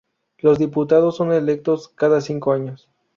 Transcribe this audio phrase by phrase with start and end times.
[0.39, 2.89] Los diputados son electos cada cinco años.